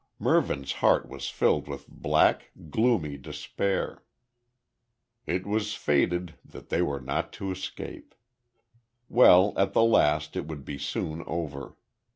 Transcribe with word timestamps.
Mervyn's 0.17 0.71
heart 0.81 1.07
was 1.07 1.29
filled 1.29 1.67
with 1.67 1.87
black, 1.87 2.49
gloomy 2.71 3.17
despair. 3.17 4.03
It 5.27 5.45
was 5.45 5.75
fated 5.75 6.33
they 6.43 6.81
were 6.81 6.99
not 7.01 7.31
to 7.33 7.51
escape. 7.51 8.15
Well, 9.09 9.53
at 9.57 9.73
the 9.73 9.83
last 9.83 10.35
it 10.35 10.47
would 10.47 10.65
be 10.65 10.79
soon 10.79 11.21
over. 11.27 11.75